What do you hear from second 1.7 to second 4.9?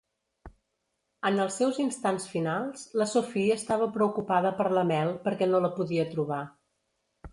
instants finals, la Sophie estava preocupada per la